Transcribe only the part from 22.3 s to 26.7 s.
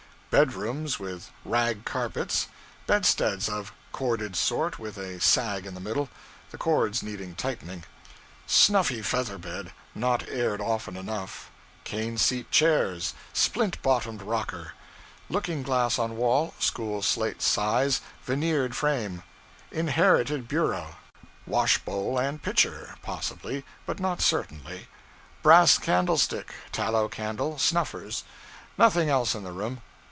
pitcher, possibly but not certainly; brass candlestick,